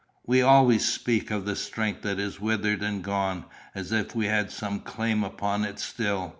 [0.25, 4.51] We always speak of the strength that is withered and gone, as if we had
[4.51, 6.29] some claim upon it still.